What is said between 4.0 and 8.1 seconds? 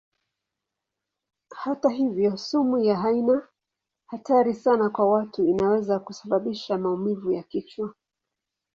hatari sana kwa watu; inaweza kusababisha maumivu ya kichwa.